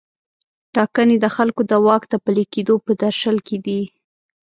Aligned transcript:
ټاکنې 0.73 1.15
د 1.19 1.25
خلکو 1.35 1.61
د 1.71 1.73
واک 1.85 2.03
د 2.09 2.13
پلي 2.25 2.45
کیدو 2.53 2.75
په 2.85 2.91
درشل 3.01 3.37
کې 3.47 3.57
دي. 3.65 3.81